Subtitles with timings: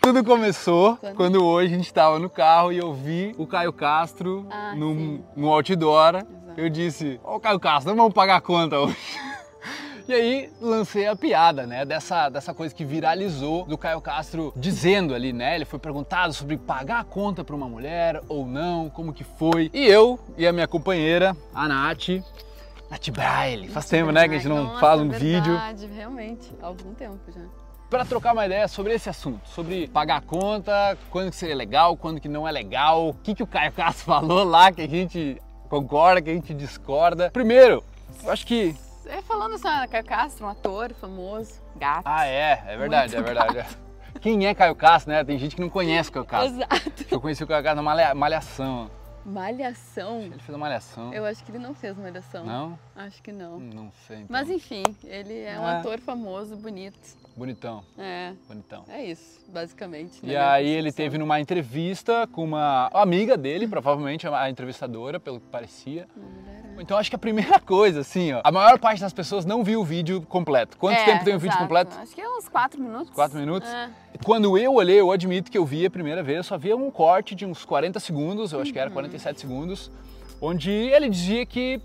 [0.00, 1.16] Tudo começou Quando?
[1.16, 5.24] quando, hoje a gente estava no carro e eu vi o Caio Castro Ah, sim.
[5.36, 6.16] num outdoor.
[6.16, 6.26] Exato.
[6.56, 8.96] Eu disse, ô Caio Castro, vamos pagar a conta hoje.
[10.08, 15.14] E aí lancei a piada, né, dessa, dessa coisa que viralizou do Caio Castro dizendo
[15.14, 19.12] ali, né, ele foi perguntado sobre pagar a conta para uma mulher ou não, como
[19.12, 19.70] que foi.
[19.72, 22.08] E eu e a minha companheira, a Nath,
[22.92, 25.94] Nath Braille, faz tempo, né, que a gente não Nossa, faz um verdade, vídeo.
[25.96, 27.40] realmente, há algum tempo já.
[27.88, 31.96] para trocar uma ideia sobre esse assunto, sobre pagar a conta, quando que seria legal,
[31.96, 34.86] quando que não é legal, o que, que o Caio Castro falou lá que a
[34.88, 37.30] gente concorda, que a gente discorda.
[37.30, 37.82] Primeiro,
[38.22, 38.76] eu acho que.
[39.06, 42.02] É falando assim, ah, Caio Castro, um ator famoso, gato.
[42.04, 43.66] Ah, é, é verdade, Muito é verdade.
[44.20, 45.24] Quem é Caio Castro, né?
[45.24, 46.56] Tem gente que não conhece o Caio Castro.
[46.58, 47.04] Exato.
[47.10, 48.90] Eu conheci o Caio Castro na malha- Malhação.
[49.24, 50.22] Malhação.
[50.22, 51.14] Ele fez a Malhação.
[51.14, 52.44] Eu acho que ele não fez Malhação.
[52.44, 52.78] Não?
[52.94, 53.58] Acho que não.
[53.60, 54.16] Não sei.
[54.18, 54.26] Então.
[54.30, 55.76] Mas enfim, ele é um É.
[55.78, 57.20] ator famoso, bonito.
[57.34, 58.84] Bonitão, É, bonitão.
[58.88, 60.18] é isso, basicamente.
[60.18, 65.18] E né, minha aí ele teve numa entrevista com uma amiga dele, provavelmente a entrevistadora,
[65.18, 66.06] pelo que parecia.
[66.14, 66.61] Uma mulher.
[66.78, 69.80] Então acho que a primeira coisa, assim, ó, a maior parte das pessoas não viu
[69.80, 70.76] o vídeo completo.
[70.76, 71.62] Quanto É, tempo tem o vídeo exato.
[71.64, 71.96] completo?
[71.98, 73.10] Acho que é uns quatro minutos.
[73.14, 73.68] Quatro minutos?
[73.68, 73.90] É.
[74.24, 76.90] Quando eu olhei, eu admito que eu vi a primeira vez, eu só via um
[76.90, 79.90] corte de uns 40 segundos, eu acho que era 47 segundos,
[80.40, 81.80] onde ele dizia que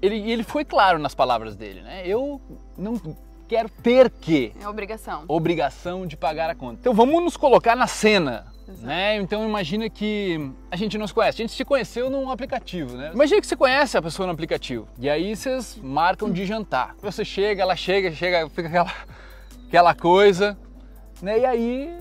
[0.00, 2.02] ele, e ele foi claro nas palavras dele, né?
[2.06, 2.40] Eu
[2.76, 3.00] não
[3.48, 5.24] quero ter que É obrigação.
[5.28, 6.78] obrigação de pagar a conta.
[6.80, 8.46] Então vamos nos colocar na cena.
[8.68, 8.86] Exato.
[8.86, 9.16] Né?
[9.16, 13.10] Então imagina que a gente não se conhece, a gente se conheceu num aplicativo, né?
[13.12, 16.94] Imagina que você conhece a pessoa no aplicativo e aí vocês marcam de jantar.
[17.02, 18.92] Você chega, ela chega, chega, fica aquela,
[19.66, 20.56] aquela coisa,
[21.20, 21.40] né?
[21.40, 21.98] E aí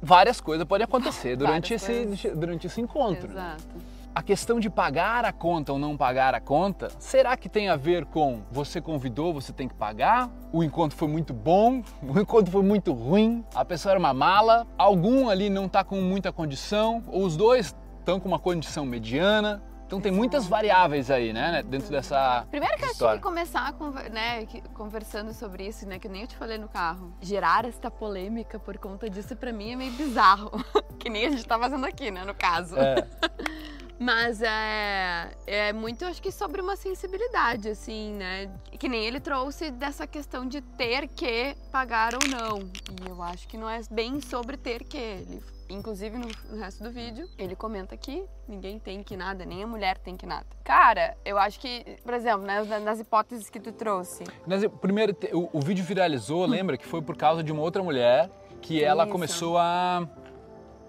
[0.00, 3.30] várias coisas podem acontecer durante Várias esse, durante esse encontro.
[3.30, 3.97] Exato.
[4.14, 7.76] A questão de pagar a conta ou não pagar a conta, será que tem a
[7.76, 10.28] ver com você convidou, você tem que pagar?
[10.52, 14.66] O encontro foi muito bom, o encontro foi muito ruim, a pessoa era uma mala,
[14.76, 19.62] algum ali não está com muita condição, ou os dois estão com uma condição mediana.
[19.86, 23.16] Então tem muitas variáveis aí, né, dentro dessa Primeiro que eu acho história.
[23.16, 27.14] que começar com, né, conversando sobre isso, né, que nem eu te falei no carro.
[27.22, 30.50] Gerar esta polêmica por conta disso pra mim é meio bizarro.
[30.98, 32.76] que nem a gente tá fazendo aqui, né, no caso.
[32.76, 33.06] É,
[33.98, 38.48] Mas é, é muito, acho que sobre uma sensibilidade, assim, né?
[38.78, 42.60] Que nem ele trouxe dessa questão de ter que pagar ou não.
[43.04, 44.96] E eu acho que não é bem sobre ter que.
[44.96, 49.64] Ele, inclusive no, no resto do vídeo, ele comenta que ninguém tem que nada, nem
[49.64, 50.46] a mulher tem que nada.
[50.64, 55.14] Cara, eu acho que, por exemplo, né, nas- nas hipóteses que tu trouxe, Mas, primeiro,
[55.32, 58.30] o, o vídeo viralizou, lembra que foi por causa de uma outra mulher
[58.62, 59.12] que ela Isso.
[59.12, 60.08] começou a,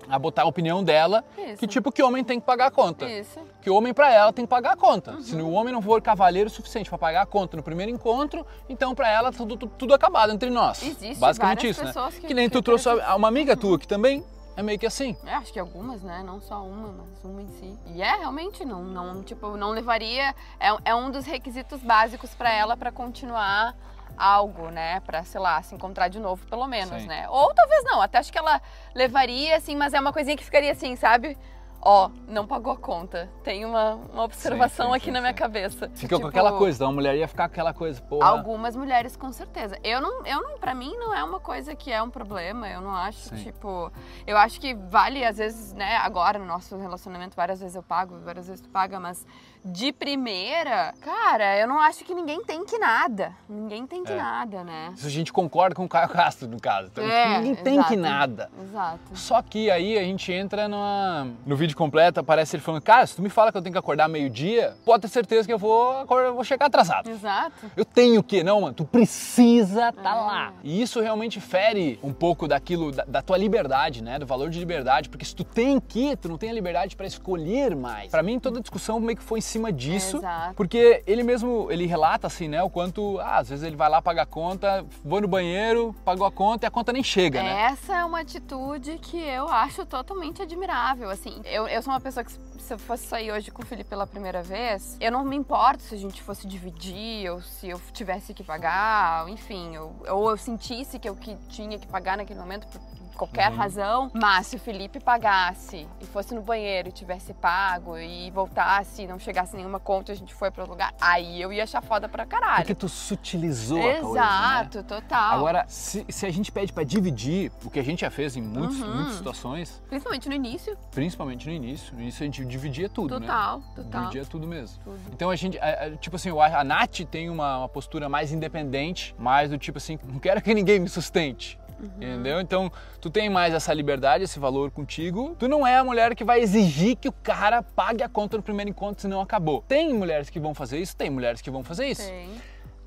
[0.09, 1.57] a botar a opinião dela, Isso.
[1.57, 3.07] que tipo que homem tem que pagar a conta.
[3.09, 3.39] isso.
[3.61, 5.11] que o homem pra ela tem que pagar a conta.
[5.11, 5.21] Uhum.
[5.21, 8.95] Se o homem não for cavaleiro suficiente pra pagar a conta no primeiro encontro, então
[8.95, 10.81] pra ela tá tudo, tudo, tudo acabado entre nós.
[10.81, 11.91] Existe Basicamente isso, né?
[12.21, 13.13] que- Que nem tu que trouxe acreditam.
[13.13, 14.23] a- uma amiga tua que também
[14.55, 15.15] é meio que assim.
[15.25, 16.23] É, acho que algumas, né?
[16.25, 17.77] Não só uma, mas uma em si.
[17.87, 20.33] E é, realmente, não, não tipo, não levaria...
[20.59, 23.75] É, é um dos requisitos básicos pra ela pra continuar
[24.17, 24.99] algo, né?
[25.01, 27.07] Pra, sei lá, se encontrar de novo, pelo menos, Sim.
[27.07, 27.27] né?
[27.29, 28.61] Ou talvez não, até acho que ela
[28.93, 31.37] levaria, assim, mas é uma coisinha que ficaria assim, sabe?
[31.81, 33.29] Ó, não pagou a conta.
[33.41, 35.39] Tem uma, uma observação sim, aqui sim, na minha sim.
[35.39, 35.89] cabeça.
[35.95, 38.27] Fica com Tipo, aquela coisa, então a mulher ia ficar com aquela coisa, porra.
[38.27, 39.77] Algumas mulheres, com certeza.
[39.81, 42.67] Eu não, eu não, pra mim, não é uma coisa que é um problema.
[42.67, 43.43] Eu não acho, Sim.
[43.43, 43.89] tipo.
[44.27, 48.19] Eu acho que vale, às vezes, né, agora no nosso relacionamento, várias vezes eu pago,
[48.25, 49.25] várias vezes tu paga, mas
[49.63, 53.33] de primeira, cara, eu não acho que ninguém tem que nada.
[53.47, 54.15] Ninguém tem que É.
[54.17, 54.93] nada, né?
[54.95, 56.87] Isso a gente concorda com o Caio Castro, no caso.
[56.91, 57.99] Então, É, ninguém tem que exato.
[57.99, 58.49] nada.
[58.61, 58.99] Exato.
[59.13, 61.27] Só que aí a gente entra numa...
[61.45, 63.79] no vídeo completo, aparece ele falando, cara, se tu me fala que eu tenho que
[63.79, 67.09] acordar meio-dia, pode ter certeza que eu vou, acordar, eu vou chegar atrasado.
[67.09, 67.69] Exato.
[67.75, 70.13] Eu tenho que, não, mano, tu precisa tá É.
[70.15, 70.53] lá.
[70.63, 74.17] E isso realmente fere um pouco daquilo, da, da tua liberdade, né?
[74.19, 77.05] Do valor de liberdade, porque se tu tem que, tu não tem a liberdade pra
[77.05, 78.09] escolher mais.
[78.09, 80.55] Pra mim, toda a discussão meio que foi em cima disso, Exato.
[80.55, 84.01] porque ele mesmo, ele relata assim, né, o quanto, ah, às vezes ele vai lá
[84.01, 87.63] pagar a conta, vou no banheiro, pagou a conta e a conta nem chega, né?
[87.71, 91.09] Essa é uma atitude que eu acho totalmente admirável.
[91.09, 93.89] Assim, eu, eu sou uma pessoa que, se eu fosse sair hoje com o Felipe
[93.89, 97.81] pela primeira vez, eu não me importo se a gente fosse dividir ou se eu
[97.91, 102.39] tivesse que pagar, enfim, ou, ou eu sentisse que eu que tinha que pagar naquele
[102.39, 102.79] momento por
[103.19, 104.09] qualquer razão.
[104.13, 109.07] Mas se o Felipe pagasse e fosse no banheiro e tivesse pago e voltasse e
[109.07, 111.81] não chegasse nenhuma conta e a gente foi para outro lugar, aí eu ia achar
[111.81, 112.57] foda pra caralho.
[112.61, 114.09] Porque tu sutilizou a coisa, né?
[114.11, 115.33] Exato, total.
[115.37, 118.41] Agora, se, se a gente pede pra dividir, o que a gente já fez em
[118.41, 118.95] muitos, Uhum.
[118.95, 120.77] muitas situações, Principalmente no início.
[120.91, 123.27] principalmente no início, no início a gente dividia tudo, né?
[123.27, 124.01] Total, total.
[124.01, 124.81] Dividia tudo mesmo.
[124.83, 124.99] Tudo.
[125.13, 128.07] Então a gente, a- a- tipo assim, eu acho- a Nath tem uma, uma postura
[128.07, 131.59] mais independente, mais do tipo assim, não quero que ninguém me sustente.
[131.79, 131.87] Uhum.
[131.97, 132.41] Entendeu?
[132.41, 135.35] Então, tu tem mais essa liberdade, esse valor contigo.
[135.39, 138.43] Tu não é a mulher que vai exigir que o cara pague a conta no
[138.43, 139.63] primeiro encontro, senão acabou.
[139.67, 142.05] Tem mulheres que vão fazer isso, tem mulheres que vão fazer isso.
[142.05, 142.29] Tem.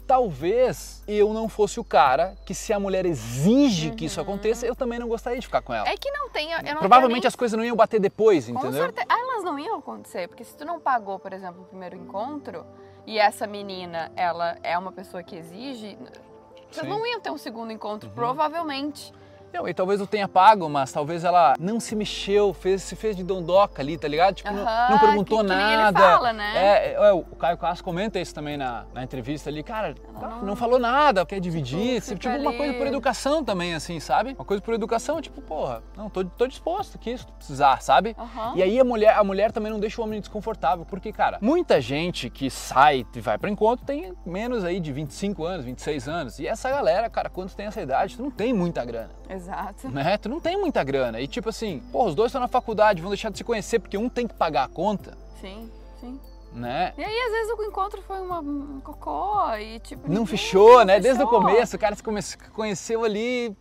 [0.07, 4.75] Talvez eu não fosse o cara que, se a mulher exige que isso aconteça, eu
[4.75, 5.89] também não gostaria de ficar com ela.
[5.89, 6.51] É que não tem.
[6.51, 8.55] Não Provavelmente tenho as coisas não iam bater depois, nem...
[8.55, 8.83] Com entendeu?
[8.83, 9.07] certeza.
[9.09, 12.67] Ah, Elas não iam acontecer, porque se tu não pagou, por exemplo, o primeiro encontro,
[13.07, 15.97] e essa menina, ela é uma pessoa que exige,
[16.75, 16.91] vocês Sim.
[16.93, 18.15] não iam ter um segundo encontro, Uhum.
[18.15, 19.13] provavelmente.
[19.53, 23.15] Não, e talvez eu tenha pago, mas talvez ela não se mexeu, fez, se fez
[23.15, 24.37] de dondoca ali, tá ligado?
[24.37, 26.01] Tipo, não, Aham, não perguntou que- que nada.
[26.01, 26.53] fala, né?
[26.57, 29.63] É, é, o Caio Castro comenta isso também na, na entrevista ali.
[29.63, 32.01] Cara, Ela não, não- falou nada, quer dividir.
[32.01, 34.33] fica Tipo, uma coisa por educação também, assim, sabe?
[34.33, 38.17] Uma coisa por educação, tipo, porra, não, tô, tô disposto aqui, se tu precisar, sabe?
[38.19, 38.53] Aham.
[38.57, 41.79] E aí a mulher, a mulher também não deixa o homem desconfortável, porque, cara, muita
[41.79, 46.39] gente que sai e vai para encontro tem menos aí de 25 anos, 26 anos.
[46.39, 49.42] E essa galera, cara, quando tem essa idade, tu não tem muita grana Exato.
[49.91, 50.17] Né?
[50.19, 51.21] Tu não tem muita grana.
[51.21, 53.97] E tipo assim, pô, os dois estão na faculdade, vão deixar de se conhecer porque
[53.99, 56.21] um tem que pagar a conta, Sim, sim.
[56.53, 56.93] né?
[56.97, 60.11] E aí, às vezes, o encontro foi uma, um cocô e, tipo...
[60.11, 61.01] Não fechou, né?
[61.01, 62.03] Desde o começo, o cara se
[62.53, 63.57] conheceu ali.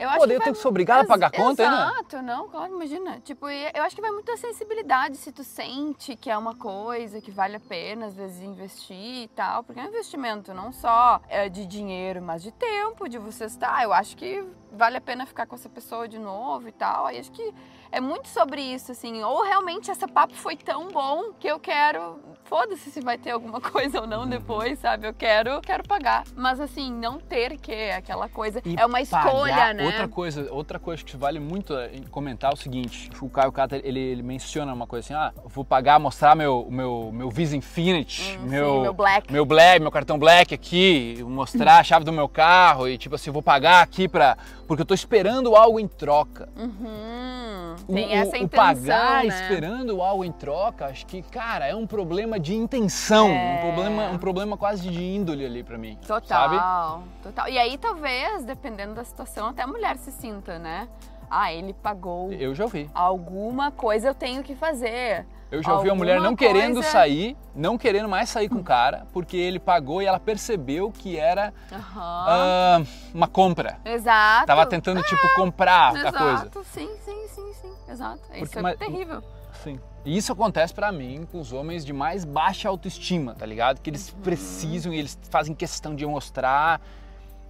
[0.00, 1.76] Eu acho daí eu vai tenho que ser obrigado a pagar a conta, né?
[1.76, 3.20] Exato, não, claro, imagina.
[3.20, 7.20] Tipo, eu acho que vai muito da sensibilidade, se tu sente que é uma coisa
[7.20, 9.62] que vale a pena, às vezes, investir e tal.
[9.62, 13.84] Porque é um investimento não só é, de dinheiro, mas de tempo, de você estar.
[13.84, 14.42] Eu acho que
[14.72, 17.04] vale a pena ficar com essa pessoa de novo e tal.
[17.04, 17.52] Aí acho que
[17.92, 19.22] é muito sobre isso, assim.
[19.22, 22.18] Ou realmente esse papo foi tão bom que eu quero.
[22.44, 25.06] Foda-se se vai ter alguma coisa ou não depois, sabe?
[25.06, 26.24] Eu quero, quero pagar.
[26.34, 28.60] Mas assim, não ter que, aquela coisa.
[28.64, 29.84] E é uma escolha, pagar- né?
[29.86, 33.76] Outra coisa, outra coisa que vale muito é, comentar é o seguinte: o Caio Cata
[33.76, 38.36] ele, ele menciona uma coisa assim: ah, vou pagar, mostrar meu, meu, meu Visa Infinity,
[38.38, 39.32] Hum, sim, meu, meu Black.
[39.32, 43.30] meu Black, meu cartão Black aqui, mostrar a chave do meu carro e tipo assim,
[43.30, 44.36] vou pagar aqui pra.
[44.66, 46.48] Porque eu tô esperando algo em troca.
[46.56, 47.49] Uhum,
[47.94, 49.26] tem o, essa o intenção, pagar né?
[49.26, 53.56] esperando algo em troca, acho que, cara, é um problema de intenção, É.
[53.58, 55.96] um problema, um problema quase de índole ali pra mim.
[56.06, 57.04] Total, Sabe?
[57.22, 57.48] total.
[57.48, 60.88] E aí talvez, dependendo da situação, até a mulher se sinta, né?
[61.30, 62.90] Ah, ele pagou Eu já ouvi.
[62.92, 65.24] alguma coisa, eu tenho que fazer.
[65.50, 68.64] Eu já ouvi a mulher não querendo coisa- sair, não querendo mais sair com o
[68.64, 72.24] cara, porque ele pagou e ela percebeu que era Aham.
[72.28, 72.82] ah,
[73.12, 73.78] uma compra.
[73.84, 74.46] Exato.
[74.46, 76.34] Tava tentando, tipo, comprar a coisa.
[76.46, 77.72] Exato, sim, sim, sim, sim.
[77.88, 78.20] Exato.
[78.28, 79.22] Porque, Isso é mas- terrível.
[79.64, 79.80] Sim.
[80.04, 83.80] E isso acontece pra mim com os homens de mais baixa autoestima, tá ligado?
[83.80, 84.20] Que eles Uhum.
[84.20, 86.80] precisam e eles fazem questão de mostrar.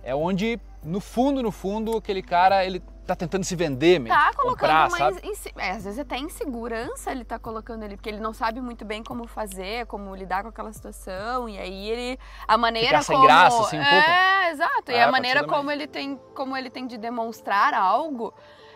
[0.03, 4.17] É onde, no fundo, no fundo, aquele cara, ele tá tentando se vender mesmo.
[4.17, 8.21] Tá colocando comprar, inse- é, às vezes até insegurança ele tá colocando ali, porque ele
[8.21, 11.49] não sabe muito bem como fazer, como lidar com aquela situação.
[11.49, 12.19] E aí ele.
[12.47, 13.27] A maneira Ficar sem como.
[13.27, 14.51] graça, assim, um é, pouco.
[14.53, 14.91] exato.
[14.93, 16.17] E É, a maneira como ele tem.
[16.35, 18.33] Como ele tem de demonstrar algo.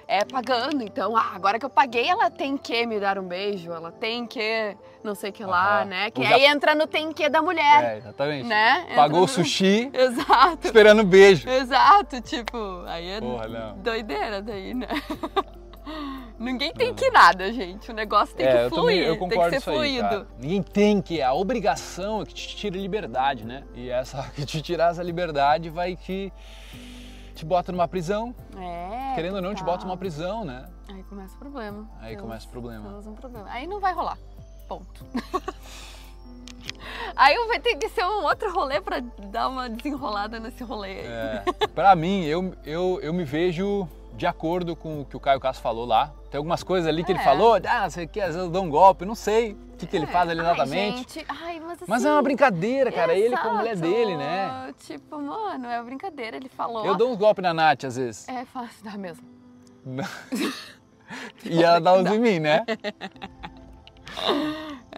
[0.07, 3.73] É pagando, então, ah, agora que eu paguei, ela tem que me dar um beijo,
[3.73, 6.11] ela tem que não sei o que lá, né?
[6.11, 8.47] Que Usa- aí entra no tem que da mulher, É, exatamente.
[8.47, 8.87] né?
[8.95, 11.49] Pagou no- o sushi Exato, esperando o beijo.
[11.49, 14.89] exato, tipo, aí é Porra, doideira daí, né?
[16.39, 17.91] Ninguém tem que nada, gente.
[17.91, 20.27] O negócio tem é, que eu fluir, também, eu tem que ser isso aí, fluido.
[20.39, 23.63] Ninguém tem que, a obrigação é que te tira liberdade, né?
[23.75, 26.33] E essa que te tirar essa liberdade vai que te
[27.43, 29.15] bota numa prisão, É.
[29.15, 30.69] querendo ou não, te bota numa prisão, né?
[30.91, 31.89] Aí começa o problema.
[32.01, 32.99] Aí começa o problema.
[32.99, 33.47] Um problema.
[33.49, 34.19] Aí não vai rolar.
[34.69, 35.07] Ponto.
[37.17, 39.01] Aí vai ter que ser um outro rolê pra
[39.31, 41.01] dar uma desenrolada nesse rolê.
[41.01, 41.07] aí.
[41.07, 45.41] É, pra mim, eu, eu, eu me vejo de acordo com o que o Caio
[45.41, 46.13] Castro falou lá.
[46.31, 47.25] Tem algumas coisas ali que ele É.
[47.25, 49.97] falou, ah, você quer, às vezes eu dou um golpe, não sei o que, que
[49.97, 50.09] ele É.
[50.09, 50.97] faz ali Ai, exatamente.
[50.99, 53.91] gente, ai, mas, assim, Mas é uma brincadeira, cara, ele com a mulher exato.
[53.91, 54.73] dele, né?
[54.87, 56.37] Tipo, mano, é uma brincadeira.
[56.37, 56.85] Ele falou.
[56.87, 58.29] Eu dou uns golpes na Nath às vezes.
[58.29, 59.25] É fácil, dá mesmo.
[61.45, 62.65] E ela dá uns em mim, né?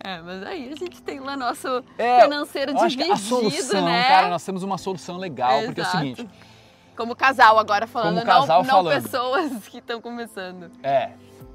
[0.05, 4.05] É, mas aí a gente tem lá nosso É, financeiro dividido, a solução, né?
[4.05, 5.99] cara, nós temos uma solução legal, porque é o Exato.
[5.99, 6.29] seguinte,
[6.97, 8.95] Como casal agora falando, Como casal não, falando.
[8.95, 10.71] não pessoas que estão começando.
[10.83, 11.11] é,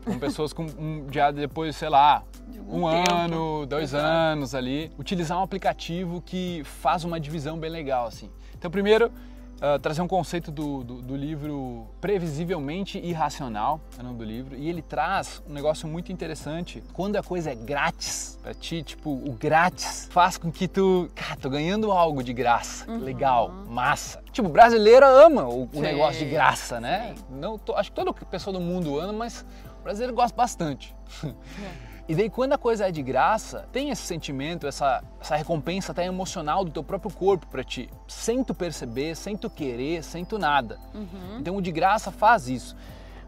[0.06, 2.24] com pessoas com um, já depois, sei lá,
[2.68, 3.14] um tempo.
[3.14, 4.06] ano, dois Exato.
[4.06, 8.30] anos ali, utilizar um aplicativo que faz uma divisão bem legal, assim.
[8.58, 9.12] Então, primeiro,
[9.62, 14.56] uh, trazer um conceito do, do, do, livro Previsivelmente Irracional, é o nome do livro,
[14.56, 16.84] e ele traz um negócio muito interessante.
[16.92, 21.36] Quando a coisa é grátis pra ti, tipo, o grátis faz com que tu, cara,
[21.38, 22.98] tô ganhando algo de graça, uhum.
[22.98, 24.22] legal, massa.
[24.32, 27.16] Tipo, brasileiro ama o, o negócio de graça, né?
[27.30, 29.46] Não, tô, acho que toda pessoa do mundo ama, mas
[29.80, 30.96] o brasileiro gosta bastante.
[31.24, 31.91] É.
[32.12, 36.06] E daí quando a coisa é de graça, tem esse sentimento, essa, essa recompensa até
[36.06, 40.38] emocional do teu próprio corpo para ti, sem tu perceber, sem tu querer, sem tu
[40.38, 40.78] nada.
[40.94, 41.38] Uhum.
[41.40, 42.76] Então o de graça faz isso.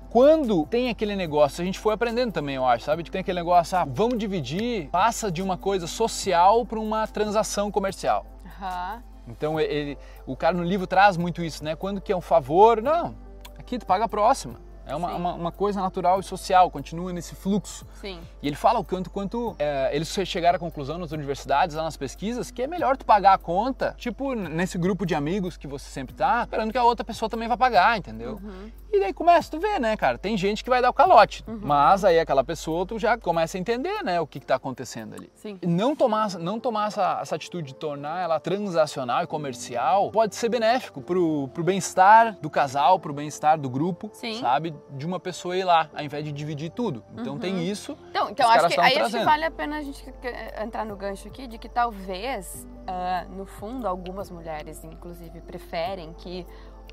[0.09, 3.09] Quando tem aquele negócio, a gente foi aprendendo também, eu acho, sabe?
[3.09, 8.25] Tem aquele negócio, ah, vamos dividir, passa de uma coisa social para uma transação comercial.
[8.43, 9.01] Uhum.
[9.29, 11.73] Então ele, o cara no livro traz muito isso, né?
[11.73, 13.15] Quando que é um favor, não,
[13.57, 14.59] aqui tu paga a próxima.
[14.85, 17.85] É uma, uma, uma, coisa natural e social, continua nesse fluxo.
[18.01, 18.19] Sim.
[18.41, 21.95] E ele fala o quanto quanto é, eles chegaram à conclusão nas universidades, lá nas
[21.95, 25.89] pesquisas, que é melhor tu pagar a conta, tipo, nesse grupo de amigos que você
[25.89, 28.39] sempre tá, esperando que a outra pessoa também vai pagar, entendeu?
[28.43, 28.71] Uhum.
[28.91, 30.17] E daí começa, tu vê, né, cara?
[30.17, 31.59] Tem gente que vai dar o calote, uhum.
[31.63, 35.15] mas aí aquela pessoa, tu já começa a entender, né, o que, que tá acontecendo
[35.15, 35.31] ali.
[35.33, 35.57] Sim.
[35.61, 40.35] E não tomar, não tomar essa, essa atitude de tornar ela transacional e comercial pode
[40.35, 44.39] ser benéfico pro, pro bem-estar do casal, pro bem-estar do grupo, Sim.
[44.39, 44.73] sabe?
[44.92, 47.03] De uma pessoa ir lá, ao invés de dividir tudo.
[47.13, 47.39] Então uhum.
[47.39, 47.98] tem isso.
[48.10, 50.03] Então, então acho que aí acho que vale a pena a gente
[50.62, 56.46] entrar no gancho aqui de que talvez, uh, no fundo, algumas mulheres, inclusive, preferem que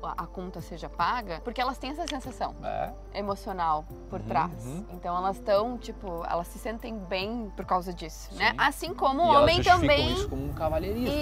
[0.03, 2.91] a conta seja paga, porque elas têm essa sensação é.
[3.13, 4.65] emocional por uhum, trás.
[4.65, 4.85] Uhum.
[4.91, 8.51] Então elas estão, tipo, elas se sentem bem por causa disso, né?
[8.51, 8.57] Sim.
[8.57, 8.63] né?
[8.63, 10.13] Assim como o homem também.
[10.13, 11.15] Isso como um cavalheirismo.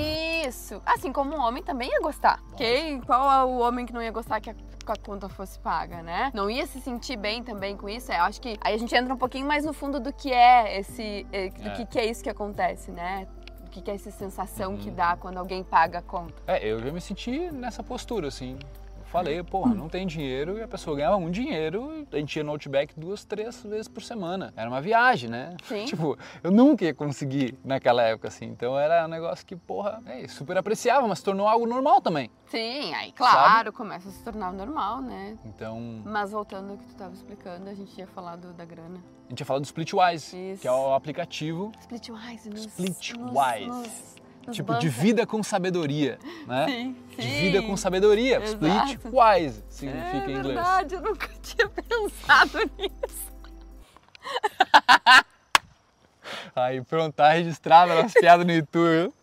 [0.48, 0.82] Isso.
[0.86, 2.42] Assim como o homem também ia gostar.
[2.56, 4.56] Quem, qual é o homem que não ia gostar que a,
[4.90, 6.32] que a conta fosse paga, né?
[6.34, 8.12] Não ia se sentir bem também com isso.
[8.12, 10.80] Eu acho que aí a gente entra um pouquinho mais no fundo do que é
[10.80, 11.72] esse, eh, do é.
[11.72, 13.28] que, que é isso que acontece, né?
[13.66, 14.96] O que, que é essa sensação que uhum.
[14.96, 16.34] dá quando alguém paga a conta?
[16.48, 18.58] É, eu já me senti nessa postura, assim
[19.10, 22.52] falei, porra, não tem dinheiro e a pessoa ganhava um dinheiro, a gente ia no
[22.52, 24.54] Outback duas, três vezes por semana.
[24.56, 25.58] Era uma viagem, né?
[25.64, 25.86] Sim.
[25.86, 28.46] tipo, eu nunca ia conseguir naquela época, assim.
[28.46, 32.30] Então era um negócio que, porra, é, super apreciava, mas se tornou algo normal também.
[32.46, 33.72] Sim, aí claro, Sabe?
[33.72, 35.38] começa a se tornar normal, né?
[35.44, 36.02] Então.
[36.06, 39.04] Mas voltando ao que tu estava explicando, a gente ia falar do, da grana.
[39.28, 40.62] A gente ia falar do Splitwise, Isso.
[40.62, 41.72] que é o aplicativo.
[41.80, 43.66] Splitwise, nos, Splitwise.
[43.68, 44.19] Nos, nos
[44.52, 46.18] tipo, de vida com sabedoria,
[46.48, 46.66] né?
[46.66, 47.22] Sim, sim.
[47.22, 48.42] De vida com sabedoria.
[48.42, 48.66] Exato.
[48.66, 50.58] Split wise significa é em inglês.
[50.58, 53.30] É verdade, eu nunca tinha pensado nisso.
[56.56, 59.14] Aí, pronto, tá registrado as piadas no YouTube.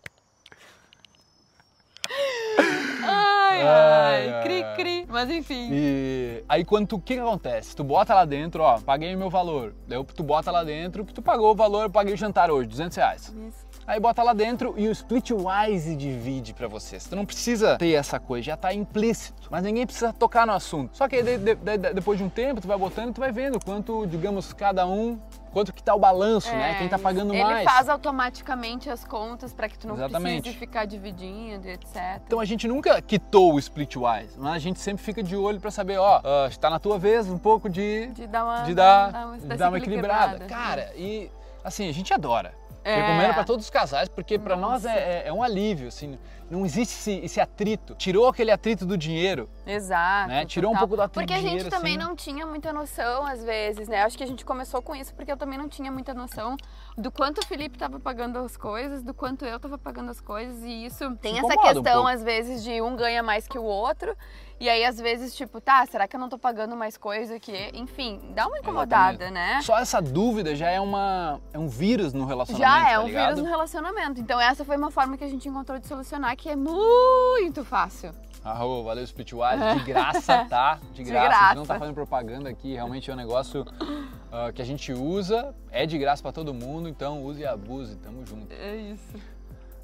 [3.03, 5.05] Ai, ai, ai, cri, cri.
[5.07, 5.69] Mas enfim.
[5.71, 7.75] E aí quando tu, o que, que acontece?
[7.75, 9.73] Tu bota lá dentro, ó, paguei meu valor.
[9.87, 12.67] Daí tu bota lá dentro que tu pagou o valor, eu paguei o jantar hoje,
[12.67, 13.33] 200 reais.
[13.47, 13.66] Isso.
[13.87, 17.05] Aí bota lá dentro e o Splitwise divide para vocês.
[17.05, 19.47] Tu não precisa ter essa coisa, já tá implícito.
[19.49, 20.97] Mas ninguém precisa tocar no assunto.
[20.97, 23.21] Só que aí, de, de, de, depois de um tempo, tu vai botando e tu
[23.21, 25.17] vai vendo quanto, digamos, cada um
[25.53, 26.55] quanto que tá o balanço, né?
[26.55, 26.79] é, né?
[26.79, 27.59] Quem tá pagando ele mais.
[27.59, 30.41] Ele faz automaticamente as contas para que tu não Exatamente.
[30.41, 32.21] precise ficar dividindo, etc.
[32.27, 35.71] Então a gente nunca quitou o Splitwise, mas a gente sempre fica de olho para
[35.71, 39.11] saber, ó, uh, está na tua vez um pouco de de dar uma de dar,
[39.11, 40.45] dar uma, de dar uma equilibrada.
[40.45, 41.31] Cara, e
[41.63, 42.53] assim, a gente adora.
[42.87, 43.01] É.
[43.01, 46.17] Recomendo para todos os casais, porque para nós é, é, é, um alívio, assim,
[46.49, 47.93] não existe esse, esse, atrito.
[47.95, 49.49] Tirou aquele atrito do dinheiro.
[49.67, 50.29] Exato.
[50.29, 50.45] Né?
[50.45, 50.85] Tirou total.
[50.85, 52.07] um pouco atrito Porque a gente também assim.
[52.07, 54.03] não tinha muita noção, às vezes, né?
[54.03, 56.55] Acho que a gente começou com isso porque eu também não tinha muita noção
[56.97, 60.63] do quanto o Felipe estava pagando as coisas, do quanto eu estava pagando as coisas,
[60.63, 64.15] e isso tem essa questão, um às vezes, de um ganha mais que o outro.
[64.59, 67.51] E aí, às vezes, tipo, tá, será que eu não tô pagando mais coisa que.
[67.75, 69.33] Enfim, dá uma incomodada, Exatamente.
[69.33, 69.61] né?
[69.61, 72.67] Só essa dúvida já é, uma, é um vírus no relacionamento.
[72.67, 73.25] Já é tá um ligado?
[73.27, 74.19] vírus no relacionamento.
[74.19, 78.11] Então, essa foi uma forma que a gente encontrou de solucionar que é muito fácil.
[78.47, 80.79] Arro, valeu, Splitwise, de graça, tá?
[80.95, 81.21] De graça.
[81.21, 81.43] De graça.
[81.43, 84.93] A gente não tá fazendo propaganda aqui, realmente é um negócio uh, que a gente
[84.93, 88.53] usa, é de graça para todo mundo, então use e abuse, tamo junto.
[88.53, 89.15] É isso.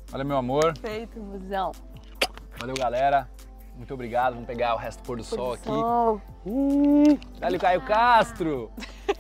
[0.08, 0.78] Valeu, meu amor.
[0.78, 1.74] Feito, musão.
[2.58, 3.30] Valeu, galera.
[3.76, 4.34] Muito obrigado.
[4.34, 5.66] Vamos pegar o resto do pôr do, pôr sol do aqui.
[5.66, 6.22] Sol.
[6.46, 8.72] Uh, Dali Caio Castro.